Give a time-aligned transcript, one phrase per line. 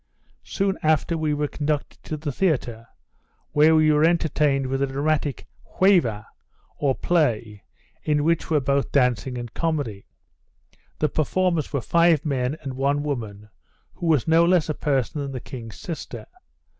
[0.41, 2.87] Soon after we were conducted to the theatre;
[3.51, 5.45] where we were entertained with a dramatic
[5.79, 6.25] heuva,
[6.79, 7.61] or play,
[8.01, 10.07] in which were both dancing and comedy.
[10.97, 13.49] The performers were five men, and one woman,
[13.93, 16.25] who was no less a person than the king's sister.